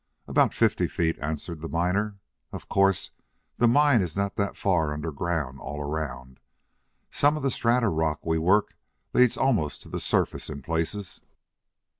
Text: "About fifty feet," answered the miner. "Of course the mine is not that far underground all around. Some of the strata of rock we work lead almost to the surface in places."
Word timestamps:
"About 0.27 0.51
fifty 0.55 0.87
feet," 0.87 1.19
answered 1.19 1.61
the 1.61 1.69
miner. 1.69 2.17
"Of 2.51 2.67
course 2.67 3.11
the 3.57 3.67
mine 3.67 4.01
is 4.01 4.17
not 4.17 4.35
that 4.35 4.57
far 4.57 4.93
underground 4.93 5.59
all 5.59 5.79
around. 5.79 6.39
Some 7.11 7.37
of 7.37 7.43
the 7.43 7.51
strata 7.51 7.85
of 7.85 7.93
rock 7.93 8.19
we 8.25 8.39
work 8.39 8.75
lead 9.13 9.37
almost 9.37 9.83
to 9.83 9.89
the 9.89 9.99
surface 9.99 10.49
in 10.49 10.63
places." 10.63 11.21